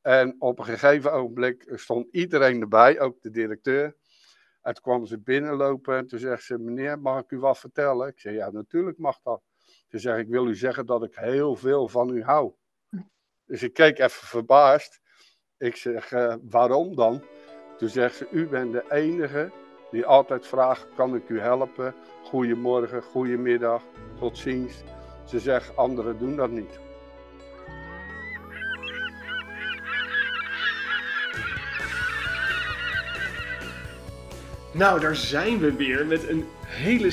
[0.00, 3.96] En op een gegeven ogenblik stond iedereen erbij, ook de directeur.
[4.62, 8.08] En toen kwam ze binnenlopen en toen zegt ze, meneer, mag ik u wat vertellen?
[8.08, 9.42] Ik zei, ja, natuurlijk mag dat.
[9.88, 12.52] Ze zegt, ik wil u zeggen dat ik heel veel van u hou.
[13.44, 15.00] Dus ik keek even verbaasd.
[15.58, 17.24] Ik zeg, uh, waarom dan?
[17.76, 19.52] Toen zegt ze, u bent de enige
[19.90, 21.94] die altijd vraagt, kan ik u helpen?
[22.22, 23.82] Goedemorgen, goedemiddag,
[24.18, 24.82] tot ziens.
[25.26, 26.80] Ze zegt, anderen doen dat niet.
[34.80, 37.10] Nou, daar zijn we weer met een hele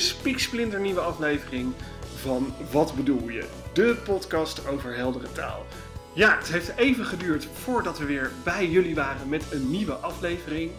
[0.78, 1.74] nieuwe aflevering
[2.16, 3.48] van Wat bedoel je?
[3.72, 5.64] De podcast over heldere taal.
[6.12, 10.70] Ja, het heeft even geduurd voordat we weer bij jullie waren met een nieuwe aflevering.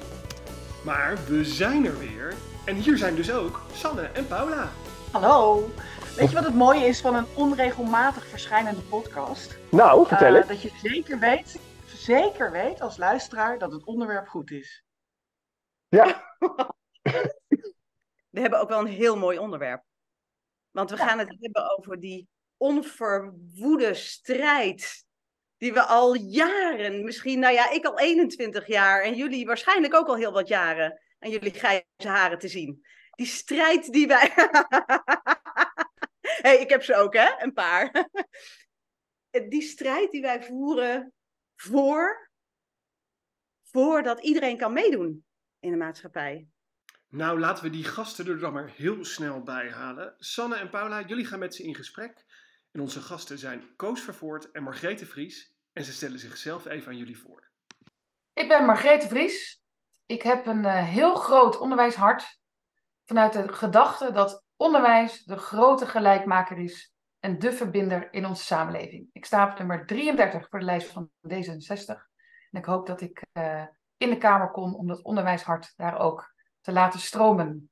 [0.84, 2.34] Maar we zijn er weer.
[2.66, 4.70] En hier zijn dus ook Sanne en Paula.
[5.12, 5.70] Hallo.
[6.16, 9.58] Weet je wat het mooie is van een onregelmatig verschijnende podcast?
[9.72, 14.52] Nou, vertel uh, Dat je zeker weet, zeker weet als luisteraar dat het onderwerp goed
[14.52, 14.84] is.
[15.90, 16.24] Ja.
[18.30, 19.84] We hebben ook wel een heel mooi onderwerp.
[20.72, 25.08] Want we gaan het hebben over die onverwoede strijd.
[25.58, 30.08] Die we al jaren, misschien, nou ja, ik al 21 jaar en jullie waarschijnlijk ook
[30.08, 32.86] al heel wat jaren aan jullie grijze haren te zien.
[33.12, 34.34] Die strijd die wij.
[36.42, 37.30] hey, ik heb ze ook, hè?
[37.38, 38.10] Een paar.
[39.50, 41.14] die strijd die wij voeren
[41.56, 42.32] voor.
[43.64, 45.26] voordat iedereen kan meedoen
[45.60, 46.48] in de maatschappij.
[47.12, 50.16] Nou, laten we die gasten er dan maar heel snel bij halen.
[50.18, 52.26] Sanne en Paula, jullie gaan met ze in gesprek.
[52.72, 55.54] En onze gasten zijn Koos Vervoort en Margrethe Vries.
[55.74, 57.50] En ze stellen zichzelf even aan jullie voor.
[58.34, 59.62] Ik ben Margrethe Vries.
[60.06, 62.40] Ik heb een uh, heel groot onderwijshart.
[63.06, 69.10] Vanuit de gedachte dat onderwijs de grote gelijkmaker is en de verbinder in onze samenleving.
[69.12, 71.96] Ik sta op nummer 33 voor de lijst van D66.
[72.52, 73.66] En ik hoop dat ik uh,
[73.98, 76.38] in de Kamer kom om dat onderwijshart daar ook
[76.70, 77.70] te laten stromen.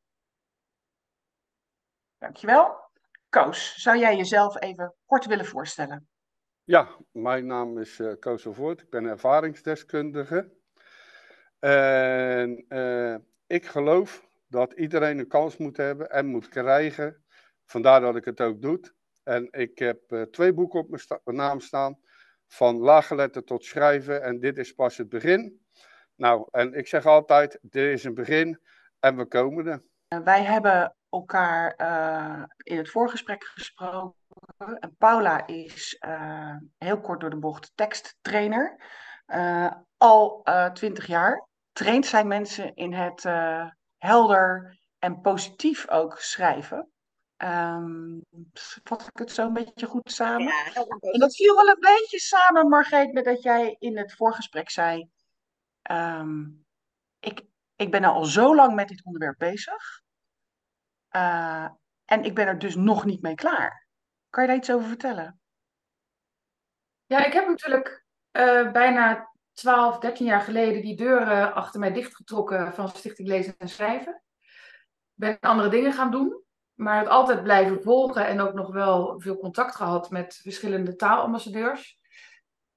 [2.17, 2.86] Dankjewel.
[3.30, 6.10] Koos, zou jij jezelf even kort willen voorstellen?
[6.64, 8.82] Ja, mijn naam is uh, Koos Voort.
[8.82, 10.52] Ik ben ervaringsdeskundige.
[11.60, 13.16] En uh,
[13.48, 17.23] ik geloof dat iedereen een kans moet hebben en moet krijgen.
[17.66, 18.80] Vandaar dat ik het ook doe.
[19.23, 22.00] En ik heb uh, twee boeken op mijn, mijn naam staan.
[22.48, 24.23] Van laaggeletterd tot schrijven.
[24.23, 25.66] En dit is pas het begin.
[26.16, 28.60] Nou, en ik zeg altijd, dit is een begin
[28.99, 29.83] en we komen er.
[30.08, 34.15] Eh, wij hebben elkaar uh, in het voorgesprek gesproken.
[34.58, 38.81] En Paula is uh, heel kort door de bocht teksttrainer.
[39.27, 40.43] Uh, al
[40.73, 43.23] twintig jaar traint zij mensen in het
[43.97, 46.91] helder en positief ook schrijven.
[47.43, 48.21] Um,
[48.83, 50.47] vat ik het zo een beetje goed samen?
[50.47, 54.69] Ja, en dat viel wel een beetje samen, Margreet, met dat jij in het voorgesprek
[54.69, 55.09] zei.
[55.91, 56.67] Um,
[57.77, 60.02] ik, ben al zo lang met dit onderwerp bezig.
[61.11, 61.67] Uh,
[62.05, 63.88] en ik ben er dus nog niet mee klaar.
[64.30, 65.39] Kan je daar iets over vertellen?
[67.05, 72.73] Ja, ik heb natuurlijk uh, bijna 12, 13 jaar geleden die deuren achter mij dichtgetrokken
[72.73, 74.21] van Stichting Lezen en Schrijven.
[75.14, 79.38] Ben andere dingen gaan doen, maar het altijd blijven volgen en ook nog wel veel
[79.38, 81.99] contact gehad met verschillende taalambassadeurs.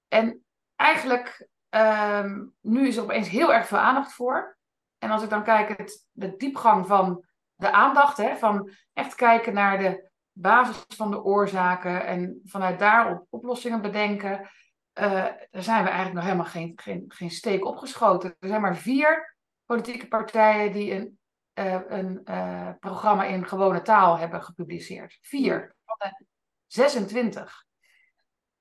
[0.07, 0.43] En
[0.75, 4.57] eigenlijk, um, nu is er opeens heel erg veel aandacht voor.
[5.01, 7.25] En als ik dan kijk, het, de diepgang van
[7.55, 13.23] de aandacht, hè, van echt kijken naar de basis van de oorzaken en vanuit daar
[13.29, 15.11] oplossingen bedenken, uh,
[15.51, 18.35] daar zijn we eigenlijk nog helemaal geen, geen, geen steek opgeschoten.
[18.39, 21.19] Er zijn maar vier politieke partijen die een,
[21.53, 25.17] uh, een uh, programma in gewone taal hebben gepubliceerd.
[25.21, 26.25] Vier van de
[26.67, 27.65] 26.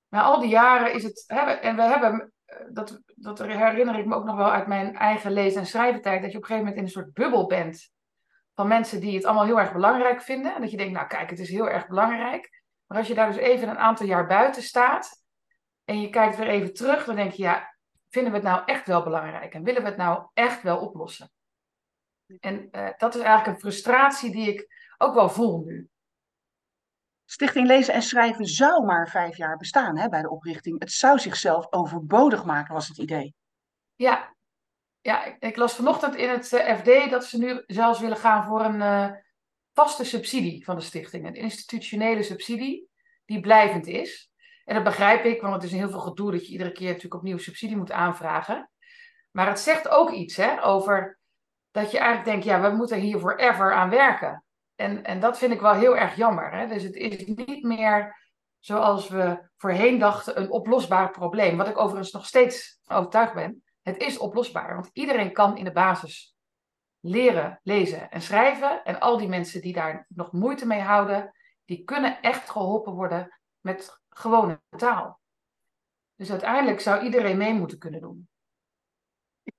[0.09, 1.25] Na al die jaren is het.
[1.27, 2.33] Hè, en we hebben
[2.71, 6.31] dat, dat herinner ik me ook nog wel uit mijn eigen lezen- en schrijventijd, dat
[6.31, 7.91] je op een gegeven moment in een soort bubbel bent
[8.55, 10.55] van mensen die het allemaal heel erg belangrijk vinden.
[10.55, 12.63] En dat je denkt, nou kijk, het is heel erg belangrijk.
[12.87, 15.23] Maar als je daar dus even een aantal jaar buiten staat
[15.85, 17.77] en je kijkt weer even terug, dan denk je, ja,
[18.09, 19.55] vinden we het nou echt wel belangrijk?
[19.55, 21.31] En willen we het nou echt wel oplossen?
[22.41, 25.89] En uh, dat is eigenlijk een frustratie die ik ook wel voel nu.
[27.33, 30.79] Stichting Lezen en Schrijven zou maar vijf jaar bestaan hè, bij de oprichting.
[30.79, 33.35] Het zou zichzelf overbodig maken, was het idee.
[33.95, 34.35] Ja,
[35.01, 38.45] ja ik, ik las vanochtend in het eh, FD dat ze nu zelfs willen gaan
[38.45, 39.11] voor een uh,
[39.73, 41.27] vaste subsidie van de stichting.
[41.27, 42.89] Een institutionele subsidie
[43.25, 44.31] die blijvend is.
[44.65, 47.15] En dat begrijp ik, want het is heel veel gedoe dat je iedere keer natuurlijk
[47.15, 48.71] opnieuw subsidie moet aanvragen.
[49.31, 51.19] Maar het zegt ook iets hè, over
[51.71, 54.45] dat je eigenlijk denkt, ja, we moeten hier forever aan werken.
[54.81, 56.53] En, en dat vind ik wel heel erg jammer.
[56.53, 56.67] Hè?
[56.67, 58.17] Dus het is niet meer
[58.59, 61.57] zoals we voorheen dachten een oplosbaar probleem.
[61.57, 63.63] Wat ik overigens nog steeds overtuigd ben.
[63.83, 66.37] Het is oplosbaar, want iedereen kan in de basis
[67.01, 68.85] leren, lezen en schrijven.
[68.85, 71.33] En al die mensen die daar nog moeite mee houden,
[71.65, 75.21] die kunnen echt geholpen worden met gewone taal.
[76.17, 78.29] Dus uiteindelijk zou iedereen mee moeten kunnen doen.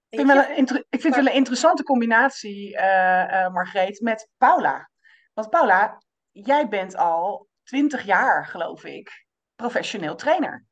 [0.09, 4.90] Ik vind, wel een, ik vind wel een interessante combinatie, uh, uh, Margreet, met Paula.
[5.33, 6.01] Want Paula,
[6.31, 9.25] jij bent al 20 jaar, geloof ik,
[9.55, 10.65] professioneel trainer.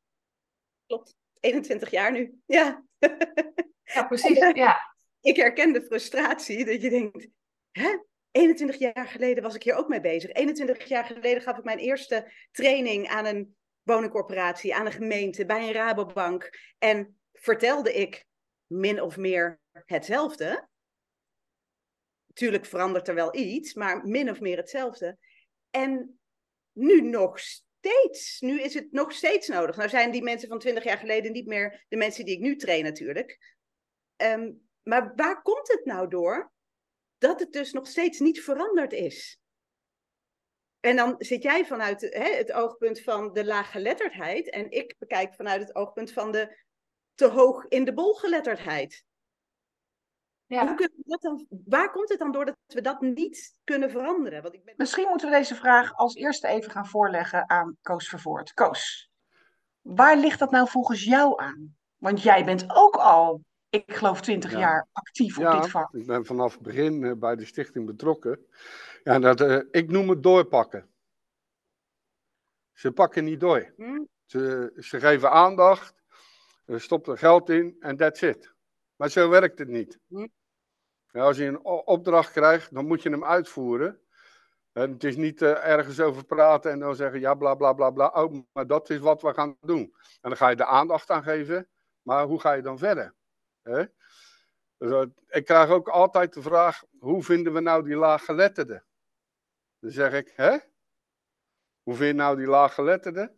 [0.86, 2.40] Klopt, 21 jaar nu.
[2.46, 2.84] Ja,
[3.94, 4.38] ja precies.
[4.38, 4.94] Ja.
[5.20, 7.28] Ik herken de frustratie dat je denkt,
[7.70, 7.98] hè?
[8.30, 10.32] 21 jaar geleden was ik hier ook mee bezig.
[10.32, 15.66] 21 jaar geleden gaf ik mijn eerste training aan een woningcorporatie, aan een gemeente, bij
[15.66, 16.50] een Rabobank.
[16.78, 18.24] En vertelde ik
[18.66, 20.68] min of meer hetzelfde.
[22.32, 25.18] Tuurlijk verandert er wel iets, maar min of meer hetzelfde.
[25.70, 26.20] En
[26.72, 28.40] nu nog steeds.
[28.40, 29.76] Nu is het nog steeds nodig.
[29.76, 32.56] Nou zijn die mensen van 20 jaar geleden niet meer de mensen die ik nu
[32.56, 33.56] train natuurlijk.
[34.16, 36.52] Ehm, maar waar komt het nou door?
[37.18, 39.40] Dat het dus nog steeds niet veranderd is.
[40.80, 44.50] En dan zit jij vanuit hè, het oogpunt van de laaggeletterdheid.
[44.50, 46.58] En ik bekijk vanuit het oogpunt van de
[47.14, 49.04] te hoog in de bol geletterdheid.
[50.50, 50.66] Ja.
[50.66, 53.90] Hoe kunnen we dat dan, waar komt het dan door dat we dat niet kunnen
[53.90, 54.42] veranderen?
[54.42, 54.74] Want ik ben...
[54.76, 58.54] Misschien moeten we deze vraag als eerste even gaan voorleggen aan Koos Vervoort.
[58.54, 59.10] Koos,
[59.80, 61.76] waar ligt dat nou volgens jou aan?
[61.96, 65.94] Want jij bent ook al, ik geloof, twintig jaar actief op dit vak.
[65.94, 68.46] Ik ben vanaf het begin uh, bij de stichting betrokken.
[69.02, 70.90] Ja, dat, uh, ik noem het doorpakken.
[72.72, 73.72] Ze pakken niet door.
[73.76, 74.04] Hm?
[74.24, 75.94] Ze, ze geven aandacht,
[76.66, 78.54] stopt er geld in en that's it.
[78.96, 79.98] Maar zo werkt het niet.
[81.12, 84.00] Als je een opdracht krijgt, dan moet je hem uitvoeren.
[84.72, 87.90] En het is niet uh, ergens over praten en dan zeggen, ja, bla bla bla
[87.90, 88.06] bla.
[88.06, 89.94] Oh, maar dat is wat we gaan doen.
[90.20, 91.68] En dan ga je de aandacht aan geven.
[92.02, 93.14] Maar hoe ga je dan verder?
[93.62, 93.88] Dus,
[94.78, 98.84] uh, ik krijg ook altijd de vraag, hoe vinden we nou die laaggeletterden?
[99.78, 100.58] Dan zeg ik, hè?
[101.82, 103.34] Hoe vind je nou die laaggeletterden?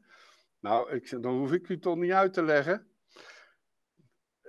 [0.59, 2.92] Nou, ik, dan hoef ik u toch niet uit te leggen.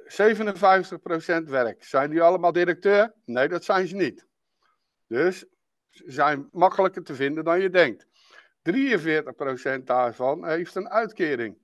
[0.04, 1.84] 57% werk.
[1.84, 3.14] Zijn die allemaal directeur?
[3.26, 4.28] Nee, dat zijn ze niet.
[5.08, 5.46] Dus
[5.90, 8.08] ze zijn makkelijker te vinden dan je denkt.
[9.80, 11.58] 43% daarvan heeft een uitkering.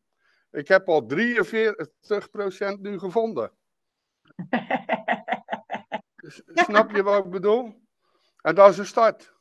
[0.52, 3.52] Ik heb al 43% nu gevonden.
[6.54, 7.88] Snap je wat ik bedoel?
[8.42, 9.34] En dat is een start.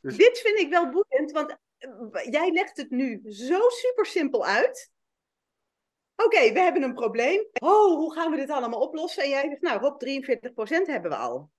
[0.00, 0.16] Dus...
[0.16, 4.92] Dit vind ik wel boeiend, want eh, jij legt het nu zo super simpel uit.
[6.16, 7.46] Oké, we hebben een probleem.
[7.52, 9.22] Oh, hoe gaan we dit allemaal oplossen?
[9.22, 11.50] En jij zegt, nou Rob, 43% hebben we al.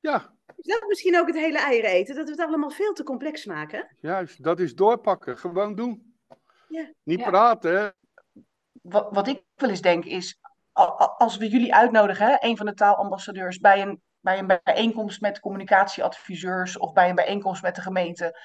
[0.00, 0.34] Ja.
[0.56, 2.14] Is dat misschien ook het hele eieren eten?
[2.14, 3.96] Dat we het allemaal veel te complex maken?
[4.00, 5.38] Juist, dat is doorpakken.
[5.38, 6.16] Gewoon doen.
[6.68, 6.92] Ja.
[7.02, 7.94] Niet praten.
[8.82, 10.38] Wat, wat ik wel eens denk is,
[11.16, 16.78] als we jullie uitnodigen, een van de taalambassadeurs, bij een, bij een bijeenkomst met communicatieadviseurs
[16.78, 18.40] of bij een bijeenkomst met de gemeente,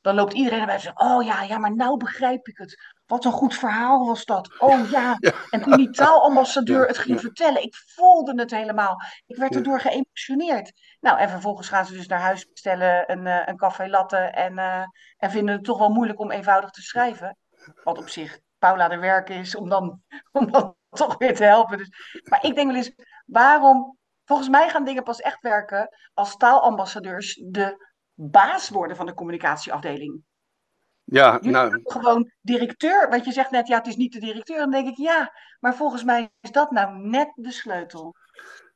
[0.00, 2.98] dan loopt iedereen erbij en zegt, oh ja, ja, maar nou begrijp ik het.
[3.06, 4.60] Wat een goed verhaal was dat.
[4.60, 5.18] Oh ja.
[5.50, 8.96] En toen die taalambassadeur het ging vertellen, ik voelde het helemaal.
[9.26, 10.72] Ik werd erdoor geëmotioneerd.
[11.00, 14.52] Nou, en vervolgens gaan ze dus naar huis bestellen een, uh, een café latte en,
[14.52, 14.84] uh,
[15.16, 17.36] en vinden het toch wel moeilijk om eenvoudig te schrijven.
[17.84, 20.02] Wat op zich Paula de werk is om dan,
[20.32, 21.78] om dan toch weer te helpen.
[21.78, 21.90] Dus,
[22.22, 22.92] maar ik denk wel eens,
[23.26, 23.98] waarom...
[24.24, 27.89] Volgens mij gaan dingen pas echt werken als taalambassadeurs de
[28.20, 30.22] baas worden van de communicatieafdeling.
[31.04, 31.80] Ja, nou.
[31.82, 34.58] Gewoon directeur, want je zegt net, ja, het is niet de directeur.
[34.58, 38.14] Dan denk ik, ja, maar volgens mij is dat nou net de sleutel.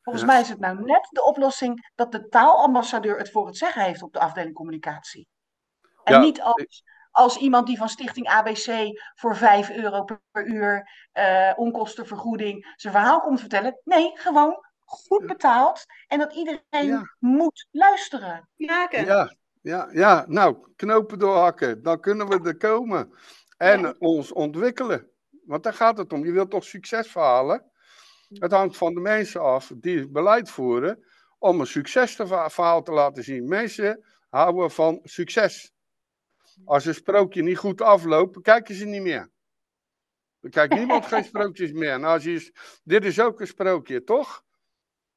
[0.03, 3.83] Volgens mij is het nou net de oplossing dat de taalambassadeur het voor het zeggen
[3.83, 5.29] heeft op de afdeling communicatie.
[6.05, 11.53] En niet als, als iemand die van Stichting ABC voor 5 euro per uur uh,
[11.57, 13.81] onkostenvergoeding zijn verhaal komt vertellen.
[13.85, 18.49] Nee, gewoon goed betaald en dat iedereen moet luisteren.
[18.55, 23.13] Ja, ja, ja, ja, nou, knopen doorhakken, dan kunnen we er komen.
[23.57, 25.11] En ons ontwikkelen.
[25.45, 26.25] Want daar gaat het om.
[26.25, 27.71] Je wilt toch succesverhalen?
[28.29, 31.05] Het hangt van de mensen af die beleid voeren
[31.39, 33.49] om een succesverhaal te laten zien.
[33.49, 35.73] Mensen houden van succes.
[36.65, 39.31] Als een sprookje niet goed afloopt, kijken ze niet meer.
[40.41, 42.01] Dan kijkt niemand geen sprookjes meer.
[42.01, 42.53] Nou, als je,
[42.85, 44.45] dit is ook een sprookje, toch?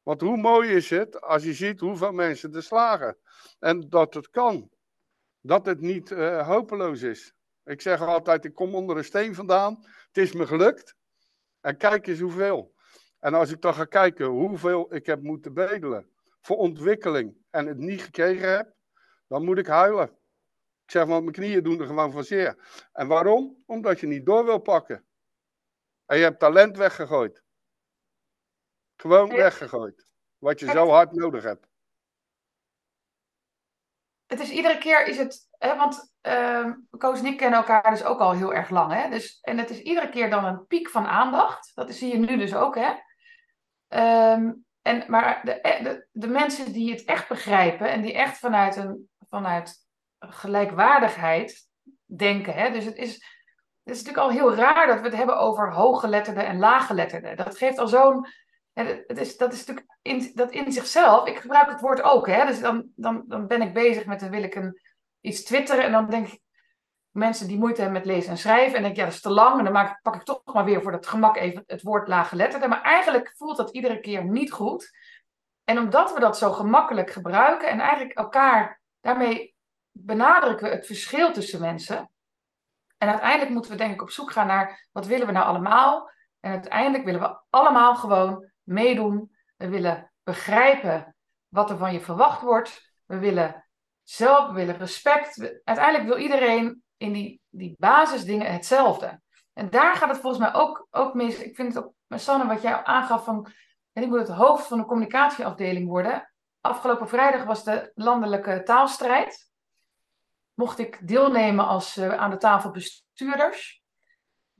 [0.08, 3.18] Want hoe mooi is het als je ziet hoeveel mensen er slagen.
[3.60, 4.70] En dat het kan.
[5.42, 7.34] Dat het niet uh, hopeloos is.
[7.64, 9.84] Ik zeg altijd, ik kom onder een steen vandaan.
[10.08, 10.96] Het is me gelukt.
[11.62, 12.74] En kijk eens hoeveel.
[13.20, 16.10] En als ik dan ga kijken hoeveel ik heb moeten bedelen
[16.42, 18.74] voor ontwikkeling en het niet gekregen heb,
[19.28, 20.10] dan moet ik huilen.
[20.84, 22.56] Ik zeg, want mijn knieën doen er gewoon van zeer.
[22.94, 23.64] En waarom?
[23.66, 25.06] Omdat je niet door wil pakken.
[26.06, 27.46] En je hebt talent weggegooid.
[28.98, 30.06] Gewoon weggegooid.
[30.38, 31.68] Wat je zo hard nodig hebt.
[34.27, 38.04] het is iedere keer is het, hè, want ehm Koos en ik kennen elkaar dus
[38.04, 38.94] ook al heel erg lang.
[38.94, 39.10] Hè?
[39.10, 41.72] Dus, en het is iedere keer dan een piek van aandacht.
[41.75, 42.75] Dat zie je nu dus ook.
[42.75, 42.94] Hè?
[43.88, 44.51] Ehm,
[44.82, 49.10] en, maar de, de, de mensen die het echt begrijpen en die echt vanuit, een,
[49.30, 49.75] vanuit
[50.20, 51.68] gelijkwaardigheid
[52.06, 52.54] denken.
[52.54, 52.72] Hè?
[52.72, 53.13] Dus het is,
[53.84, 57.36] het is natuurlijk al heel raar dat we het hebben over hooggeletterden en laaggeletterden.
[57.38, 58.27] Dat geeft al zo'n.
[58.84, 61.28] Het is, dat is natuurlijk in, dat in zichzelf.
[61.28, 62.28] Ik gebruik het woord ook.
[62.28, 62.46] Hè?
[62.46, 64.82] Dus dan, dan, dan ben ik bezig met dan wil ik een,
[65.22, 65.84] iets twitteren.
[65.84, 66.40] En dan denk ik
[67.12, 68.76] mensen die moeite hebben met lezen en schrijven.
[68.76, 69.58] En denk ik, ja, dat is te lang.
[69.58, 72.68] En dan maak, pak ik toch maar weer voor dat gemak even het woord laaggeletterde.
[72.68, 74.92] Maar eigenlijk voelt dat iedere keer niet goed.
[75.64, 79.56] En omdat we dat zo gemakkelijk gebruiken en eigenlijk elkaar daarmee
[79.92, 82.10] benadrukken we het verschil tussen mensen.
[82.98, 86.12] En uiteindelijk moeten we denk ik op zoek gaan naar wat willen we nou allemaal.
[86.40, 89.36] En uiteindelijk willen we allemaal gewoon meedoen.
[89.56, 91.16] We willen begrijpen
[91.48, 92.94] wat er van je verwacht wordt.
[93.06, 93.66] We willen
[94.04, 95.60] zelf, we willen respect.
[95.64, 99.22] Uiteindelijk wil iedereen in die, die basisdingen hetzelfde.
[99.54, 101.40] En daar gaat het volgens mij ook, ook mis.
[101.40, 103.52] Ik vind het ook, Sanne, wat jij aangaf van...
[103.94, 106.32] En ik moet het hoofd van de communicatieafdeling worden.
[106.62, 109.52] Afgelopen vrijdag was de landelijke taalstrijd.
[110.54, 113.84] Mocht ik deelnemen als, eh, aan de tafel bestuurders.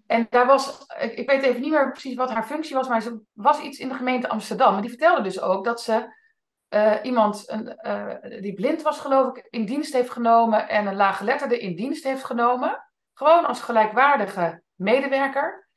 [0.08, 3.22] En daar was, ik, weet even niet meer precies wat haar functie was, maar ze
[3.34, 4.76] was iets in de gemeente Amsterdam.
[4.76, 6.16] En die vertelde dus ook dat ze
[6.68, 10.96] eh, iemand een, eh, die blind was, geloof ik, in dienst heeft genomen en een
[10.96, 12.86] laaggeletterde in dienst heeft genomen.
[13.14, 15.68] Gewoon als gelijkwaardige medewerker.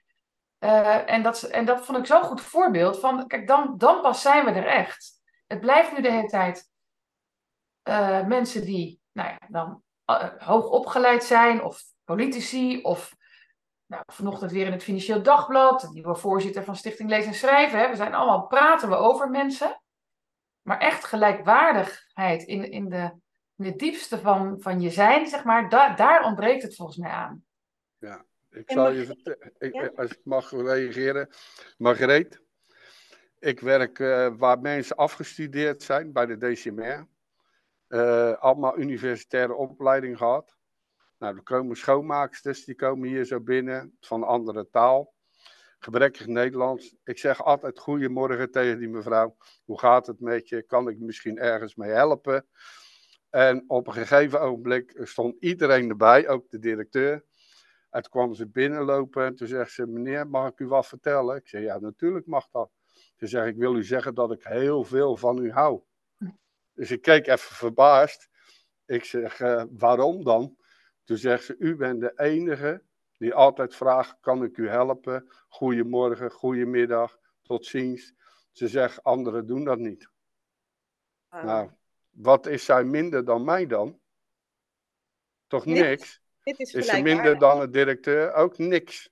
[0.59, 4.23] Eh, en, dat, en dat vond ik zo'n goed voorbeeld van, kijk, dan, dan pas
[4.23, 5.13] zijn we er echt.
[5.47, 6.69] Het blijft nu de hele tijd
[8.27, 9.83] mensen die, nou ja, dan
[10.39, 13.15] hoog opgeleid zijn, of politici, of
[13.91, 17.79] nou, vanochtend weer in het Financieel Dagblad, de nieuwe voorzitter van Stichting Lezen en Schrijven.
[17.79, 17.89] Hè.
[17.89, 19.81] We zijn allemaal, praten we over mensen.
[20.63, 23.11] Maar echt gelijkwaardigheid in, in, de,
[23.57, 27.11] in het diepste van, van je zijn, zeg maar, da- daar ontbreekt het volgens mij
[27.11, 27.45] aan.
[28.53, 29.91] Ik En zal mag je ik- vertellen, ik- Ja.
[29.97, 31.29] als ik mag reageren.
[31.79, 32.41] Margreet,
[33.39, 37.07] ik werk eh, waar mensen afgestudeerd zijn bij de DCMR.
[37.89, 40.57] Eh, allemaal universitaire opleiding gehad.
[41.21, 45.15] Nou, er komen schoonmaaksters, die komen hier zo binnen van andere taal.
[45.79, 46.97] Gebrekkig Nederlands.
[47.05, 49.37] Ik zeg altijd goedemorgen tegen die mevrouw.
[49.65, 50.63] Hoe gaat het met je?
[50.63, 52.47] Kan ik misschien ergens mee helpen?
[53.31, 57.25] En op een gegeven ogenblik stond iedereen erbij, ook de directeur.
[57.91, 61.37] En toen kwam ze binnenlopen en toen zegt ze, meneer, mag ik u wat vertellen?
[61.37, 62.71] Ik zei, ja, natuurlijk mag dat.
[63.17, 65.83] Ze zegt, ik wil u zeggen dat ik heel veel van u hou.
[66.73, 68.29] Dus ik keek even verbaasd.
[68.87, 70.59] Ik zeg, eh, waarom dan?
[71.11, 72.83] Toen zegt ze, u bent de enige
[73.17, 75.31] die altijd vraagt, kan ik u helpen?
[75.49, 78.15] Goedemorgen, goedemiddag, tot ziens.
[78.53, 80.11] Ze zegt, anderen doen dat niet.
[81.29, 81.71] Ah, Nou,
[82.11, 84.01] wat is zij minder dan mij dan?
[85.47, 86.23] Toch Niks.
[86.43, 88.33] dit is Is ze minder dan een directeur?
[88.33, 89.11] Ook niks.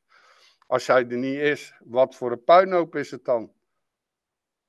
[0.66, 3.52] Als zij er niet is, wat voor een puinhoop is het dan?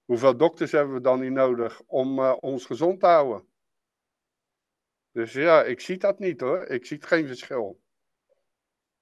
[0.05, 3.48] Hoeveel dokters hebben we dan niet nodig om eh, ons gezond te houden?
[5.19, 6.65] Dus ja, ik zie dat niet hoor.
[6.65, 7.79] Ik zie geen verschil.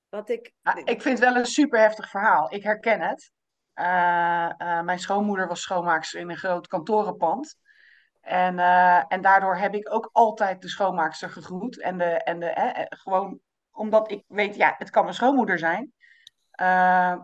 [0.09, 2.53] Wat ik, Ah, ik vind het wel een super heftig verhaal.
[2.53, 3.31] Ik herken het.
[3.74, 7.57] Eh, eh, mijn schoonmoeder was schoonmaakster in een groot kantorenpand.
[8.21, 11.79] En, eh, en daardoor heb ik ook altijd de schoonmaakster gegroet.
[11.79, 13.39] En de, en de, eh, gewoon
[13.71, 15.93] omdat ik weet, ja, het kan mijn schoonmoeder zijn.
[16.51, 17.15] Eh,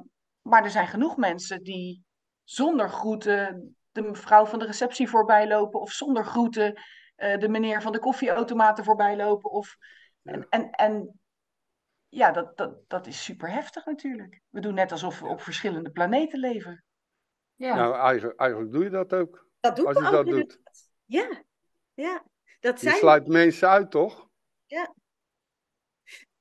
[0.41, 2.03] maar er zijn genoeg mensen die
[2.43, 5.79] zonder groeten de mevrouw van de receptie voorbij lopen.
[5.79, 6.81] Of zonder groeten
[7.15, 9.51] eh, de meneer van de koffieautomaten voorbij lopen.
[9.51, 9.77] Of,
[10.23, 11.19] en, en, en
[12.07, 14.41] ja, dat, dat, dat is super heftig natuurlijk.
[14.49, 16.83] We doen net alsof we op verschillende planeten leven.
[17.55, 17.75] Ja.
[17.75, 19.47] Nou, eigenlijk, eigenlijk doe je dat ook.
[19.59, 20.59] dat doet Als je ook dat doet.
[21.05, 21.43] Ja,
[21.93, 22.25] ja.
[22.59, 24.27] Dat Je zijn sluit mensen uit, toch?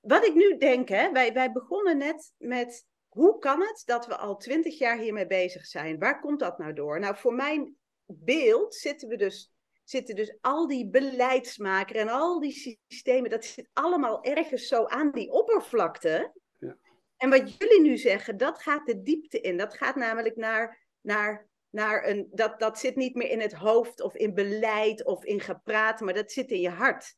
[0.01, 4.17] Wat ik nu denk, hè, wij, wij begonnen net met hoe kan het dat we
[4.17, 5.99] al twintig jaar hiermee bezig zijn?
[5.99, 7.01] Waar komt dat nou door?
[7.01, 7.77] Nou, voor mijn
[8.07, 9.52] beeld zitten we dus,
[9.93, 15.11] zitten dus al die beleidsmaker en al die systemen, dat zit allemaal ergens zo aan
[15.11, 16.33] die oppervlakte.
[16.59, 16.77] Ja.
[17.17, 19.57] En wat jullie nu zeggen, dat gaat de diepte in.
[19.57, 24.01] Dat gaat namelijk naar, naar, naar een, dat, dat zit niet meer in het hoofd
[24.03, 27.15] of in beleid of in gepraat, maar dat zit in je hart.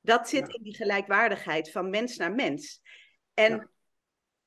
[0.00, 0.54] Dat zit Ja.
[0.54, 2.80] in die gelijkwaardigheid van mens naar mens.
[3.34, 3.70] En Ja.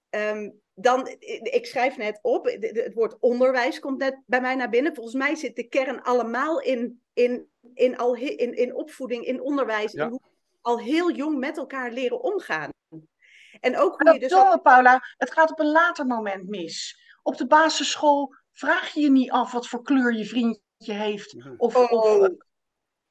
[0.09, 1.07] ehm, dan,
[1.41, 4.95] ik schrijf net op, het woord onderwijs komt net bij mij naar binnen.
[4.95, 9.91] Volgens mij zit de kern allemaal in, in, in, al, in, in opvoeding, in onderwijs,
[9.91, 10.03] Ja.
[10.03, 10.19] in hoe
[10.61, 12.69] al heel jong met elkaar leren omgaan.
[13.59, 16.99] En ook hoe je dat dus domme, Paula, het gaat op een later moment mis.
[17.23, 21.31] Op de basisschool vraag je je niet af wat voor kleur je vriendje heeft.
[21.31, 21.53] Ja.
[21.57, 22.29] Of, Oh, of eh,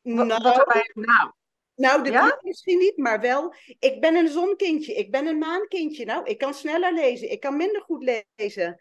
[0.03, 0.91] nou, wat erbij.
[0.95, 1.33] Nou,
[1.75, 2.39] nou, de Ja?
[2.41, 3.55] misschien niet, maar wel.
[3.79, 6.05] Ik ben een zonkindje, ik ben een maankindje.
[6.05, 8.81] Nou, ik kan sneller lezen, ik kan minder goed lezen.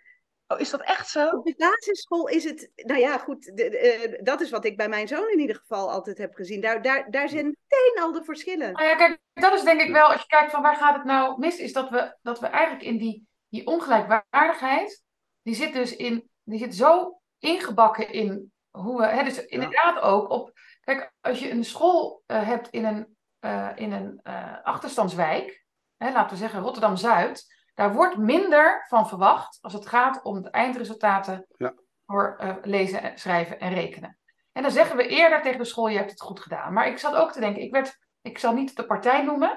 [0.54, 1.30] Oh, is dat echt zo?
[1.30, 4.78] Op de basisschool is het, nou ja, goed, de- de, eh, dat is wat ik
[4.78, 6.62] bij mijn zoon in ieder geval altijd heb gezien.
[6.62, 8.74] Daar, daar, daar zijn meteen al de verschillen.
[8.74, 11.04] Nou ja, kijk, dat is denk ik wel, als je kijkt van waar gaat het
[11.04, 15.04] nou mis, is dat we, dat we eigenlijk in die, die ongelijkwaardigheid,
[15.42, 20.30] die zit dus in, die zit zo ingebakken in hoe we, hè, dus inderdaad ook
[20.30, 25.66] op, kijk, als je een school eh, hebt in een, eh, in een eh, achterstandswijk,
[25.98, 30.50] hè, laten we zeggen Rotterdam-Zuid, daar wordt minder van verwacht als het gaat om de
[30.50, 31.74] eindresultaten Ja.
[32.06, 34.18] voor eh, lezen, en schrijven en rekenen.
[34.52, 36.74] En dan zeggen we eerder tegen de school, je hebt het goed gedaan.
[36.74, 39.50] Maar ik zat ook te denken, ik werd ik zal niet de partij noemen,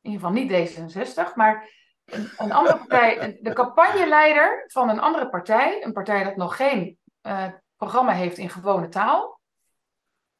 [0.00, 1.70] in ieder geval niet D66, maar
[2.04, 6.98] een, een andere partij, de campagneleider van een andere partij, een partij dat nog geen
[7.20, 9.40] eh, programma heeft in gewone taal,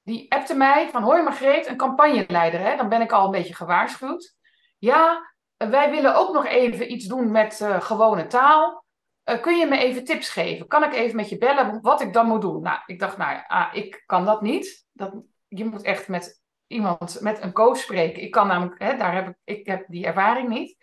[0.02, 2.76] die appte mij van, hoi Margreet, een campagneleider, hè?
[2.76, 4.36] dan ben ik al een beetje gewaarschuwd.
[4.78, 5.31] Ja, eh,
[5.70, 8.84] wij willen ook nog even iets doen met eh, gewone taal.
[9.22, 10.66] Eh, kun je me even tips geven?
[10.66, 12.62] Kan ik even met je bellen wat ik dan moet doen?
[12.62, 14.86] Nou, ik dacht, nou ah, ik kan dat niet.
[14.92, 15.14] Dat,
[15.48, 18.22] je moet echt met iemand, met een coach spreken.
[18.22, 20.76] Ik kan namelijk, hè, daar heb ik, ik heb die ervaring niet.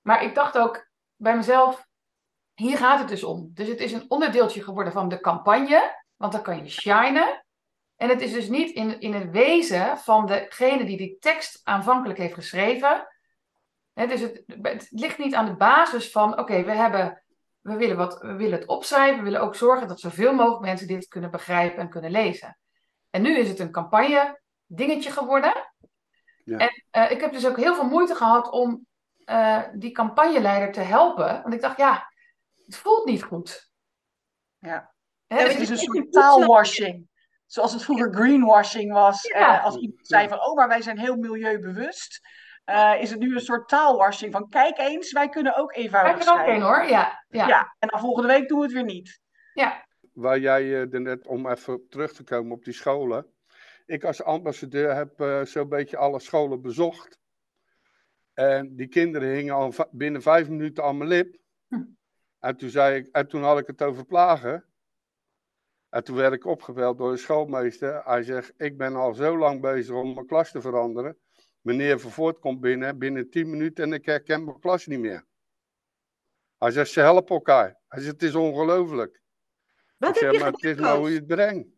[0.00, 1.86] Maar ik dacht ook bij mezelf,
[2.54, 3.50] hier gaat het dus om.
[3.54, 7.44] Dus het is een onderdeeltje geworden van de campagne, want dan kan je shinen.
[7.96, 12.18] En het is dus niet in, in het wezen van degene die die tekst aanvankelijk
[12.18, 13.06] heeft geschreven.
[14.04, 17.22] Dus het, het ligt niet aan de basis van, oké, we hebben
[17.66, 19.18] we willen, wat, we willen het opschrijven.
[19.18, 22.58] We willen ook zorgen dat zoveel mogelijk mensen dit kunnen begrijpen en kunnen lezen.
[23.10, 25.72] En nu is het een campagne dingetje geworden.
[26.44, 26.58] Ja.
[26.58, 28.86] En eh, ik heb dus ook heel veel moeite gehad om
[29.24, 31.42] eh, die campagneleider te helpen.
[31.42, 32.12] Want ik dacht, ja,
[32.66, 33.70] het voelt niet goed.
[34.58, 34.94] Ja.
[35.26, 37.08] Dus Het is een soort taalwashing.
[37.46, 39.22] Zoals het vroeger greenwashing was.
[39.22, 39.58] Ja.
[39.58, 42.20] Eh, als iemand zei van, oh, maar wij zijn heel milieubewust.
[42.66, 46.12] Eh, is het nu een soort taalwashing van, kijk eens, wij kunnen ook Kijk eenvoudig
[46.12, 46.54] er ook schrijven.
[46.54, 47.24] een hoor, ja.
[47.28, 47.46] ja.
[47.48, 47.74] Ja.
[47.78, 49.20] en dan volgende week doen we het weer niet.
[49.54, 49.84] ja.
[50.12, 53.26] Waar jij er net, om even terug te komen op die scholen.
[53.86, 57.18] Ik als ambassadeur heb eh, zo'n beetje alle scholen bezocht.
[58.34, 61.36] En die kinderen hingen al binnen vijf minuten aan mijn lip.
[61.68, 61.84] Hm.
[62.38, 64.64] En toen, zei ik, en toen had ik het over plagen.
[65.88, 68.02] En toen werd ik opgebeld door de schoolmeester.
[68.04, 71.16] Hij zegt, ik ben al zo lang bezig om mijn klas te veranderen.
[71.66, 75.24] Meneer Vervoort komt binnen, binnen tien minuten en ik herken mijn klas niet meer.
[76.58, 77.78] Hij zegt, ze helpen elkaar.
[77.88, 79.20] Hij zegt, het is ongelooflijk.
[79.98, 81.68] Wat ik heb zeg, maar het is nou hoe je het brengt.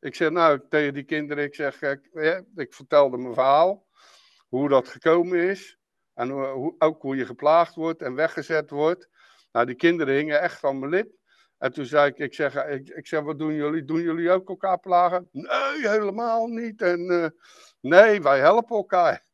[0.00, 1.80] Ik zeg, nou, tegen die kinderen, ik zeg,
[2.12, 3.86] ja, ik vertelde mijn verhaal,
[4.48, 5.78] hoe dat gekomen is.
[6.14, 9.08] En hoe, hoe- ook hoe je geplaagd wordt en weggezet wordt.
[9.52, 11.10] Nou, die kinderen hingen echt aan mijn lip.
[11.58, 13.84] En toen zei ik, ik zeg, ik, ik zeg, wat doen jullie?
[13.84, 15.28] Doen jullie ook elkaar plagen?
[15.32, 16.82] Nee, helemaal niet.
[16.82, 17.28] En eh,
[17.80, 19.26] nee, wij helpen elkaar.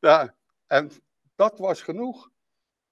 [0.66, 0.90] en
[1.34, 2.30] dat was genoeg.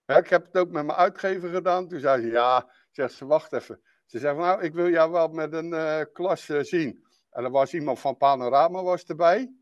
[0.06, 1.88] Ik heb het ook met mijn uitgever gedaan.
[1.88, 3.80] Toen zei ze, ja, zegt ze, wacht even.
[4.06, 7.04] Ze zegt, nou, ik wil jou wel met een eh, klas eh, zien.
[7.30, 9.52] En er was iemand van Panorama was erbij.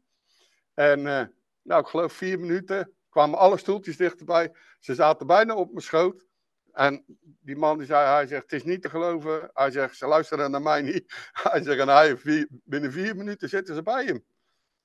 [0.74, 1.26] En eh,
[1.62, 4.54] nou, ik geloof vier minuten kwamen alle stoeltjes dichterbij.
[4.78, 6.26] Ze zaten bijna op mijn schoot.
[6.72, 7.04] En
[7.40, 9.50] die man die zei, hij zegt, het is niet te geloven.
[9.52, 11.14] Hij zegt, ze luisteren naar mij niet.
[11.42, 12.18] Hij zegt, en hij,
[12.64, 14.24] binnen vier minuten zitten ze bij hem.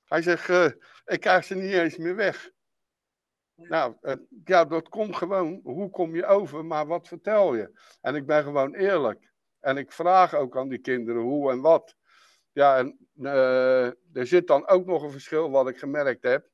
[0.05, 0.65] Hij zegt, eh,
[1.05, 2.51] ik krijg ze niet eens meer weg.
[3.55, 5.59] Nou, eh, ja, dat komt gewoon.
[5.63, 7.79] Hoe kom je over, maar wat vertel je?
[8.01, 9.31] En ik ben gewoon eerlijk.
[9.59, 11.95] En ik vraag ook aan die kinderen hoe en wat.
[12.51, 16.47] Ja, en eh, er zit dan ook nog een verschil wat ik gemerkt heb.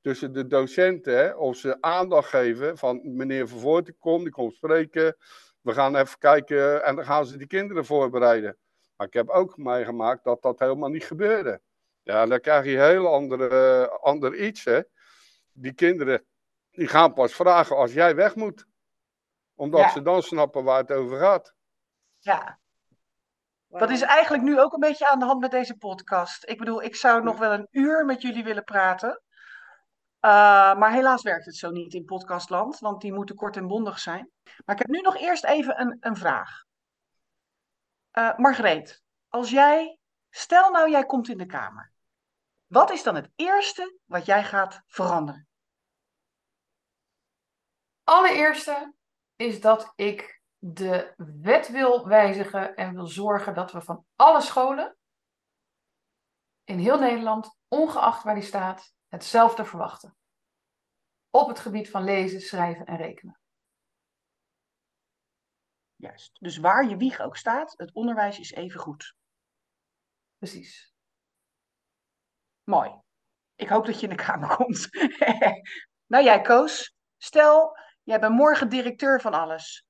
[0.00, 4.54] Tussen de docenten, hè, of ze aandacht geven van meneer Vervoort, die komt, die komt
[4.54, 5.16] spreken.
[5.60, 8.56] We gaan even kijken en dan gaan ze die kinderen voorbereiden.
[8.96, 11.60] Maar ik heb ook meegemaakt dat dat helemaal niet gebeurde.
[12.02, 14.80] Ja, dan krijg je een heel andere, ander iets, hè.
[15.52, 16.26] Die kinderen,
[16.70, 18.66] die gaan pas vragen als jij weg moet.
[19.54, 19.88] Omdat Ja.
[19.88, 21.54] ze dan snappen waar het over gaat.
[22.18, 22.58] Ja,
[23.68, 26.48] dat is eigenlijk nu ook een beetje aan de hand met deze podcast.
[26.48, 29.22] Ik bedoel, ik zou nog wel een uur met jullie willen praten.
[30.20, 30.30] Uh,
[30.74, 34.30] maar helaas werkt het zo niet in podcastland, want die moeten kort en bondig zijn.
[34.64, 36.64] Maar ik heb nu nog eerst even een, een vraag.
[38.12, 39.98] Uh, Margreet, als jij,
[40.30, 41.89] stel nou jij komt in de kamer.
[42.70, 45.48] Wat is dan het eerste wat jij gaat veranderen?
[48.04, 48.94] Allereerste
[49.36, 54.98] is dat ik de wet wil wijzigen en wil zorgen dat we van alle scholen
[56.64, 60.16] in heel Nederland, ongeacht waar die staat, hetzelfde verwachten.
[61.30, 63.40] Op het gebied van lezen, schrijven en rekenen.
[65.96, 66.36] Juist.
[66.40, 69.14] Dus waar je wieg ook staat, het onderwijs is even goed.
[70.36, 70.89] Precies.
[72.70, 72.90] Mooi.
[73.56, 74.88] Ik hoop dat je in de kamer komt.
[76.06, 79.86] nou jij Koos, stel, jij bent morgen directeur van alles.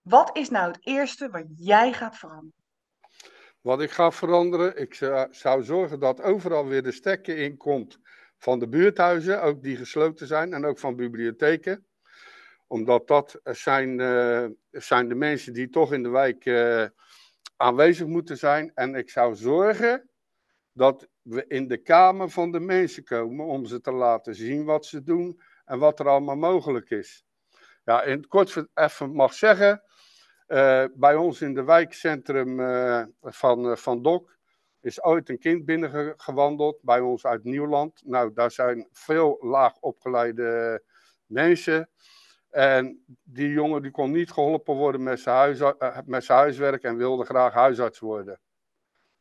[0.00, 2.64] Wat is nou het eerste wat jij gaat veranderen?
[3.60, 4.94] Wat ik ga veranderen, ik
[5.30, 7.98] zou, zorgen dat overal weer de stekker in komt
[8.38, 11.86] van de buurthuizen, ook die gesloten zijn, en ook van bibliotheken.
[12.66, 16.86] Omdat dat zijn, uh, zijn de mensen die toch in de wijk uh,
[17.56, 18.72] aanwezig moeten zijn.
[18.74, 20.10] En ik zou zorgen
[20.76, 24.86] dat we in de kamer van de mensen komen om ze te laten zien wat
[24.86, 27.24] ze doen en wat er allemaal mogelijk is.
[27.84, 29.82] Ja, in het kort even mag zeggen,
[30.48, 34.36] uh, bij ons in de wijkcentrum uh, van, uh, van Dok
[34.80, 38.02] is ooit een kind binnengewandeld bij ons uit Nieuwland.
[38.04, 40.82] Nou, daar zijn veel laag opgeleide
[41.26, 41.90] mensen.
[42.50, 45.60] En die jongen die kon niet geholpen worden met zijn, huis,
[46.04, 48.40] met zijn huiswerk en wilde graag huisarts worden.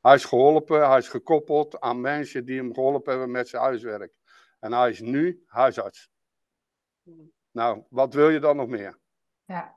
[0.05, 4.13] Hij is geholpen, hij is gekoppeld aan mensen die hem geholpen hebben met zijn huiswerk.
[4.59, 6.09] En hij is nu huisarts.
[7.51, 8.99] Nou, wat wil je dan nog meer?
[9.45, 9.75] Ja.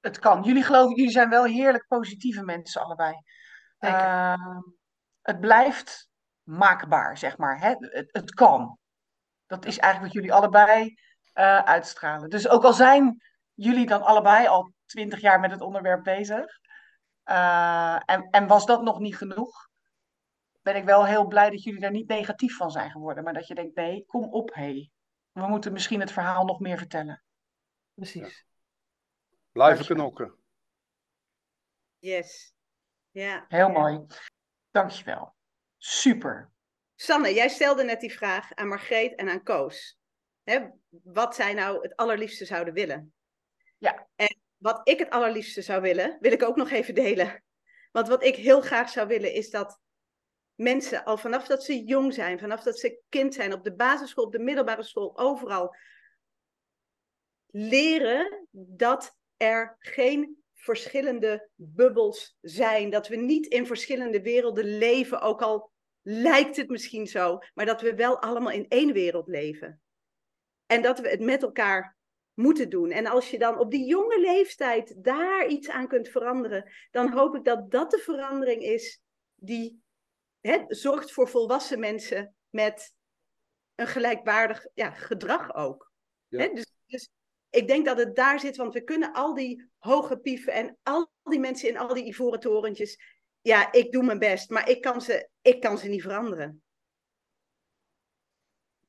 [0.00, 0.42] Het kan.
[0.42, 3.14] Jullie geloven, jullie zijn wel heerlijk positieve mensen allebei.
[3.78, 4.60] Uh,
[5.20, 6.10] het blijft
[6.42, 7.58] maakbaar, zeg maar.
[7.58, 7.74] Hè?
[7.78, 8.78] Het, het, kan.
[9.46, 10.84] Dat is eigenlijk wat jullie allebei
[11.34, 12.30] uh, uitstralen.
[12.30, 13.22] Dus ook al zijn
[13.54, 16.58] jullie dan allebei al twintig jaar met het onderwerp bezig,
[17.30, 19.68] uh, en, en was dat nog niet genoeg?
[20.62, 23.24] Ben ik wel heel blij dat jullie daar niet negatief van zijn geworden.
[23.24, 24.62] Maar dat je denkt, nee, kom op, hé.
[24.62, 24.90] Hey.
[25.32, 27.22] We moeten misschien het verhaal nog meer vertellen.
[27.94, 28.46] Precies.
[28.46, 29.36] Ja.
[29.52, 30.34] Blijven knokken.
[31.98, 32.54] Yes.
[33.10, 33.44] Ja.
[33.48, 34.06] Heel mooi.
[34.70, 35.34] Dankjewel.
[35.76, 36.50] Super.
[36.94, 39.98] Sanne, jij stelde net die vraag aan Margreet en aan Koos.
[40.42, 43.12] Hè, wat zij nou het allerliefste zouden willen.
[43.78, 44.08] Ja.
[44.14, 47.44] En wat ik het allerliefste zou willen, wil ik ook nog even delen.
[47.92, 49.80] Want wat ik heel graag zou willen is dat
[50.54, 54.24] mensen al vanaf dat ze jong zijn, vanaf dat ze kind zijn, op de basisschool,
[54.24, 55.76] op de middelbare school, overal,
[57.46, 62.90] leren dat er geen verschillende bubbels zijn.
[62.90, 65.70] Dat we niet in verschillende werelden leven, ook al
[66.02, 69.80] lijkt het misschien zo, maar dat we wel allemaal in één wereld leven.
[70.66, 71.98] En dat we het met elkaar
[72.40, 72.90] moeten doen.
[72.90, 77.34] En als je dan op die jonge leeftijd daar iets aan kunt veranderen, dan hoop
[77.34, 79.00] ik dat dat de verandering is
[79.34, 79.82] die
[80.40, 82.94] hè, zorgt voor volwassen mensen met
[83.74, 85.92] een gelijkwaardig ja, gedrag ook.
[86.28, 86.38] Ja.
[86.38, 87.10] Hè, dus, dus
[87.50, 91.10] ik denk dat het daar zit, want we kunnen al die hoge pieven en al
[91.22, 92.98] die mensen in al die ivoren torentjes.
[93.40, 96.62] Ja, ik doe mijn best, maar ik kan ze, ik kan ze niet veranderen.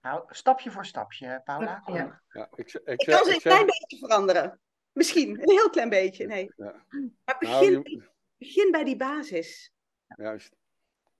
[0.02, 1.82] Nou, stapje voor stapje, Paula.
[1.86, 2.22] Ja.
[2.32, 4.60] Ja, ik, ik, Ik kan ze een klein beetje veranderen.
[4.92, 6.26] Misschien, een heel klein beetje.
[6.26, 6.54] Nee.
[6.56, 6.86] Ja.
[7.26, 9.72] Maar Nou, begin, je- begin bij die basis.
[10.16, 10.56] Juist.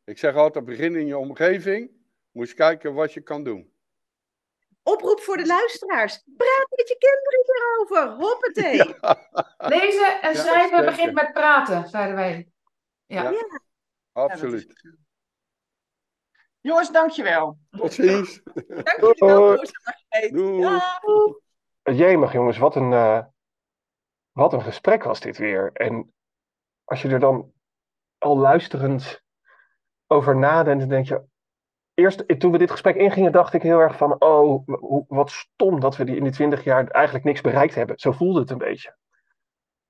[0.04, 1.92] Ik zeg altijd, begin in je omgeving.
[2.32, 3.74] Moet je kijken wat je kan doen.
[4.84, 6.24] Oproep voor de luisteraars.
[6.38, 8.26] Praat met je kinderen hierover.
[8.26, 8.78] Hoppatee.
[9.80, 12.52] Lezen en Ja, schrijven begint met praten, zeiden wij.
[13.06, 13.24] Ja.
[13.24, 13.32] Ja.
[13.32, 13.62] Ja,
[14.12, 14.74] Absoluut.
[16.62, 17.58] Jongens, dankjewel.
[17.70, 18.42] Tot ziens.
[18.44, 19.66] Dank jullie wel.
[20.60, 21.94] Ja.
[21.94, 23.24] Jemig jongens, wat een, eh,
[24.32, 25.72] wat een gesprek was dit weer.
[25.74, 26.14] En
[26.84, 27.54] als je er dan
[28.18, 29.24] al luisterend
[30.08, 31.30] over nadenkt, dan denk je...
[31.94, 34.22] Eerst, toen we dit gesprek ingingen, dacht ik heel erg van...
[34.22, 34.68] Oh,
[35.08, 38.00] wat stom dat we die in die twintig jaar eigenlijk niks bereikt hebben.
[38.00, 38.98] Zo voelde het een beetje.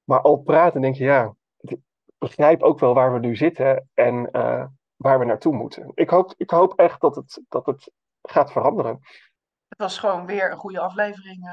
[0.04, 1.36] Maar al praten denk je, ja...
[1.58, 1.80] Ik
[2.18, 4.66] begrijp ook wel waar we nu zitten en eh,
[5.02, 5.92] waar we naartoe moeten.
[5.94, 9.00] Ik hoop, ik hoop echt dat het, dat het gaat veranderen.
[9.68, 11.48] Het was gewoon weer een goede aflevering.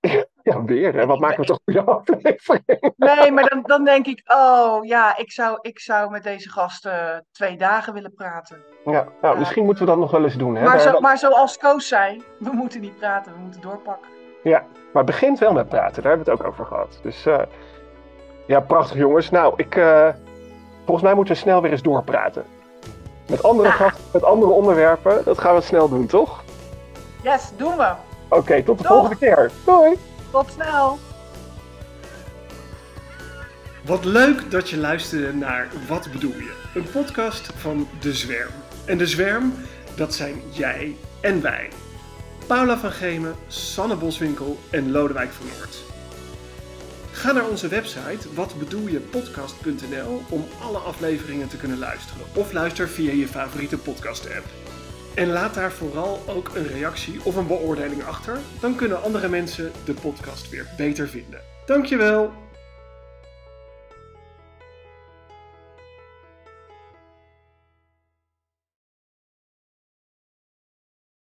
[0.00, 0.20] eh.
[0.42, 0.98] Ja, weer.
[0.98, 2.92] En wat maakt het toch een goede aflevering?
[2.96, 7.26] Nee, maar dan, dan denk ik, oh ja, ik zou, ik zou met deze gasten
[7.32, 8.62] twee dagen willen praten.
[8.84, 10.54] Ja, nou, misschien moeten we dat nog wel eens doen.
[10.54, 10.64] Hè?
[10.64, 14.08] Maar, zo, maar zoals Koos zei, we moeten niet praten, we moeten doorpakken.
[14.42, 16.02] Ja, maar het begint wel met praten.
[16.02, 16.98] Daar hebben we het ook over gehad.
[17.02, 17.42] Dus eh,
[18.46, 19.30] ja, prachtig jongens.
[19.30, 20.08] Nou, ik, eh,
[20.84, 22.44] volgens mij moeten we snel weer eens doorpraten.
[23.26, 25.22] Met andere gasten, met andere onderwerpen.
[25.24, 26.42] Dat gaan we snel doen, toch?
[27.22, 27.92] Yes, doen we.
[28.28, 29.50] Oké, tot de volgende keer.
[29.64, 29.98] Doei!
[30.30, 30.98] Tot snel.
[33.84, 36.52] Wat leuk dat je luisterde naar Wat bedoel je?
[36.74, 38.50] Een podcast van De Zwerm.
[38.84, 39.54] En De Zwerm,
[39.94, 41.68] dat zijn jij en wij.
[42.46, 45.91] Paula van Gemen, Sanne Boswinkel en Lodewijk van Noord.
[47.12, 52.26] Ga naar onze website watbedoeljepodcast.nl om alle afleveringen te kunnen luisteren.
[52.34, 54.46] Of luister via je favoriete podcast app.
[55.14, 58.38] En laat daar vooral ook een reactie of een beoordeling achter.
[58.60, 61.40] Dan kunnen andere mensen de podcast weer beter vinden.
[61.66, 62.41] Dankjewel!